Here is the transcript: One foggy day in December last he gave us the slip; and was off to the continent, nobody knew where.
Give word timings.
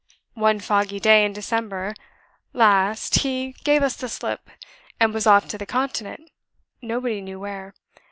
One 0.33 0.59
foggy 0.59 0.99
day 0.99 1.23
in 1.23 1.31
December 1.31 1.93
last 2.53 3.19
he 3.19 3.51
gave 3.63 3.83
us 3.83 3.95
the 3.95 4.09
slip; 4.09 4.49
and 4.99 5.13
was 5.13 5.27
off 5.27 5.47
to 5.49 5.59
the 5.59 5.67
continent, 5.67 6.31
nobody 6.81 7.21
knew 7.21 7.39
where. 7.39 7.75